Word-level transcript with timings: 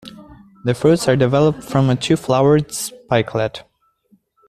The 0.65 0.73
fruits 0.73 1.07
are 1.07 1.15
developed 1.15 1.63
from 1.63 1.87
a 1.87 1.95
two-flowered 1.95 2.69
spikelet. 2.69 3.61